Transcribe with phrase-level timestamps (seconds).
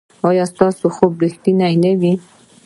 [0.29, 2.13] ایا ستاسو خوب به ریښتیا نه وي؟